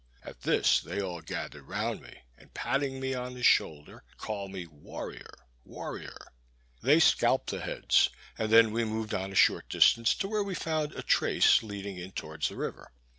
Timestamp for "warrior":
4.65-5.29, 5.63-6.17